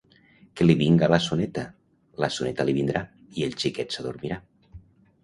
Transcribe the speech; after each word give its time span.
Que 0.59 0.65
li 0.67 0.75
vinga 0.77 1.09
la 1.13 1.19
soneta. 1.25 1.65
La 2.25 2.29
soneta 2.37 2.65
li 2.71 2.75
vindrà, 2.79 3.03
i 3.43 3.47
el 3.49 3.55
xiquet 3.65 3.95
s’adormirà. 3.97 4.39